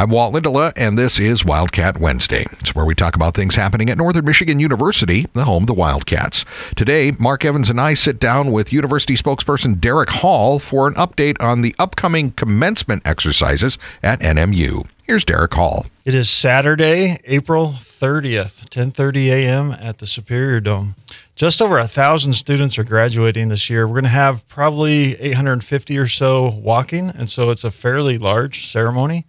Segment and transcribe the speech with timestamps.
[0.00, 2.46] I'm Walt Lindala, and this is Wildcat Wednesday.
[2.52, 5.74] It's where we talk about things happening at Northern Michigan University, the home of the
[5.74, 6.46] Wildcats.
[6.74, 11.38] Today, Mark Evans and I sit down with university spokesperson Derek Hall for an update
[11.38, 14.88] on the upcoming commencement exercises at NMU.
[15.10, 15.86] Here's Derek Hall.
[16.04, 19.72] It is Saturday, April 30th, 10:30 a.m.
[19.72, 20.94] at the Superior Dome.
[21.34, 23.88] Just over a thousand students are graduating this year.
[23.88, 28.68] We're going to have probably 850 or so walking, and so it's a fairly large
[28.68, 29.26] ceremony.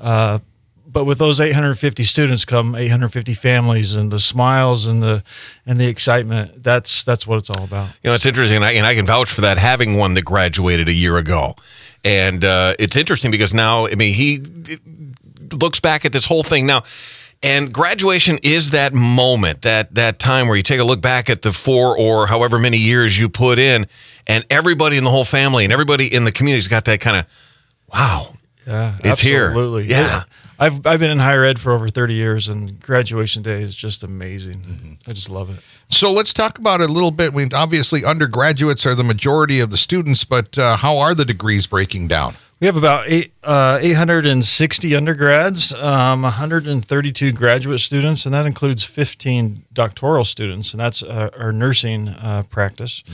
[0.00, 0.38] Uh,
[0.94, 5.22] but with those 850 students come 850 families and the smiles and the
[5.66, 6.62] and the excitement.
[6.62, 7.88] That's that's what it's all about.
[8.02, 9.58] You know, it's interesting, and I, and I can vouch for that.
[9.58, 11.56] Having one that graduated a year ago,
[12.04, 14.40] and uh, it's interesting because now, I mean, he
[15.52, 16.84] looks back at this whole thing now.
[17.42, 21.42] And graduation is that moment, that that time where you take a look back at
[21.42, 23.86] the four or however many years you put in,
[24.26, 27.26] and everybody in the whole family and everybody in the community's got that kind of,
[27.92, 28.32] wow,
[28.66, 29.48] Yeah, It's here.
[29.48, 29.88] absolutely.
[29.88, 30.22] Yeah.
[30.64, 34.02] I've I've been in higher ed for over 30 years, and graduation day is just
[34.02, 34.60] amazing.
[34.60, 35.10] Mm-hmm.
[35.10, 35.62] I just love it.
[35.88, 37.34] So let's talk about it a little bit.
[37.34, 41.66] Mean, obviously, undergraduates are the majority of the students, but uh, how are the degrees
[41.66, 42.34] breaking down?
[42.64, 49.66] We have about eight, uh, 860 undergrads, um, 132 graduate students, and that includes 15
[49.74, 53.04] doctoral students, and that's uh, our nursing uh, practice.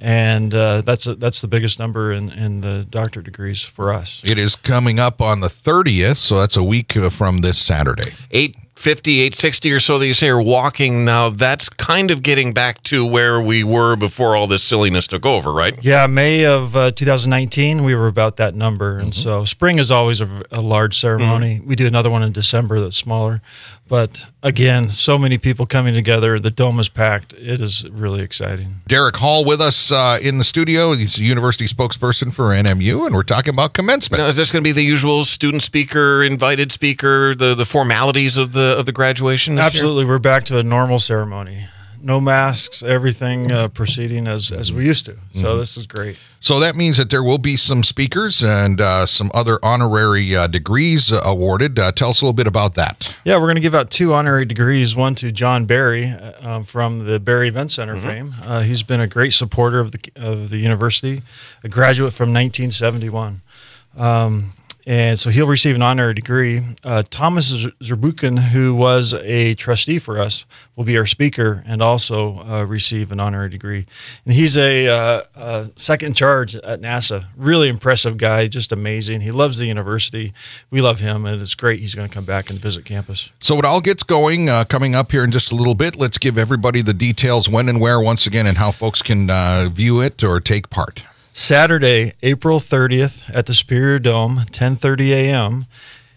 [0.00, 4.20] And uh, that's that's the biggest number in, in the doctorate degrees for us.
[4.24, 8.14] It is coming up on the 30th, so that's a week uh, from this Saturday.
[8.78, 11.30] 850, 860 or so that you say are walking now.
[11.30, 15.52] That's kind of getting back to where we were before all this silliness took over,
[15.52, 15.76] right?
[15.82, 19.00] Yeah, May of uh, 2019, we were about that number.
[19.00, 21.60] And so spring is always a, a large ceremony.
[21.66, 23.42] We do another one in December that's smaller.
[23.88, 26.38] But again, so many people coming together.
[26.38, 27.32] The dome is packed.
[27.32, 28.82] It is really exciting.
[28.86, 30.92] Derek Hall with us uh, in the studio.
[30.92, 34.20] He's a university spokesperson for NMU, and we're talking about commencement.
[34.20, 38.36] Now, is this going to be the usual student speaker, invited speaker, the, the formalities
[38.36, 39.54] of the of the graduation?
[39.54, 39.66] This year?
[39.66, 40.04] Absolutely.
[40.04, 41.66] We're back to a normal ceremony.
[42.00, 45.16] No masks, everything uh, proceeding as, as we used to.
[45.34, 46.16] So this is great.
[46.40, 50.46] So that means that there will be some speakers and uh, some other honorary uh,
[50.46, 51.76] degrees uh, awarded.
[51.76, 53.16] Uh, tell us a little bit about that.
[53.24, 54.94] Yeah, we're going to give out two honorary degrees.
[54.94, 58.32] One to John Berry uh, um, from the Berry Event Center fame.
[58.44, 61.22] Uh, he's been a great supporter of the of the university,
[61.64, 63.40] a graduate from 1971.
[63.96, 64.52] Um,
[64.88, 66.62] and so he'll receive an honorary degree.
[66.82, 72.38] Uh, Thomas Zurbuchen, who was a trustee for us, will be our speaker and also
[72.38, 73.84] uh, receive an honorary degree.
[74.24, 77.26] And he's a, uh, uh, second charge at NASA.
[77.36, 79.20] Really impressive guy, just amazing.
[79.20, 80.32] He loves the university.
[80.70, 83.30] We love him, and it's great he's going to come back and visit campus.
[83.40, 85.96] So it all gets going uh, coming up here in just a little bit.
[85.96, 89.68] Let's give everybody the details when and where once again and how folks can uh,
[89.70, 91.04] view it or take part.
[91.32, 95.66] Saturday, April 30th at the Superior Dome, 10:30 a.m.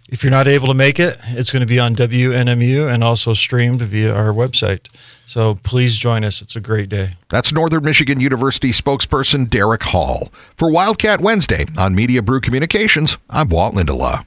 [0.09, 3.33] If you're not able to make it, it's going to be on WNMU and also
[3.33, 4.89] streamed via our website.
[5.25, 6.41] So please join us.
[6.41, 7.11] It's a great day.
[7.29, 10.29] That's Northern Michigan University spokesperson Derek Hall.
[10.57, 14.25] For Wildcat Wednesday on Media Brew Communications, I'm Walt Lindala.